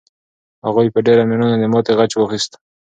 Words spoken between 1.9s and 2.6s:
غچ واخیست.